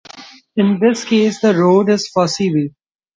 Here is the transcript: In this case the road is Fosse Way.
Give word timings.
In 0.55 0.79
this 0.79 1.05
case 1.05 1.41
the 1.41 1.53
road 1.53 1.87
is 1.91 2.07
Fosse 2.09 2.39
Way. 2.39 2.73